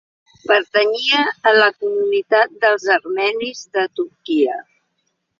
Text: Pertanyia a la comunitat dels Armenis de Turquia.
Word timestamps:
Pertanyia 0.51 1.19
a 1.49 1.51
la 1.57 1.67
comunitat 1.83 2.55
dels 2.63 2.85
Armenis 2.95 3.61
de 3.77 3.83
Turquia. 3.99 4.57